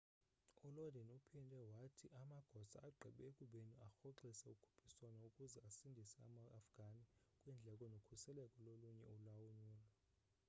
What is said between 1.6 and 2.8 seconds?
wathi amagosa